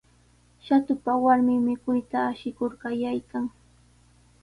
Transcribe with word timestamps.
Shatupa 0.65 1.11
warmin 1.25 1.59
mikuyta 1.67 2.17
ashikur 2.31 2.71
qallaykan. 2.81 3.45